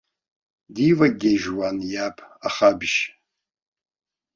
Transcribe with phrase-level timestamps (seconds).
[0.73, 2.17] Дивагьежьуан иаб,
[2.47, 2.97] ахабжь.